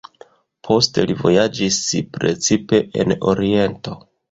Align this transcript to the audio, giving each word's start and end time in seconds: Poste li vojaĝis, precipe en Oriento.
Poste 0.67 1.05
li 1.11 1.15
vojaĝis, 1.19 1.79
precipe 2.17 2.83
en 3.05 3.17
Oriento. 3.35 3.99